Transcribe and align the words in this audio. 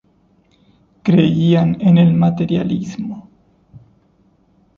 Creían 1.03 1.79
en 1.79 1.99
el 1.99 2.11
materialismo. 2.15 3.29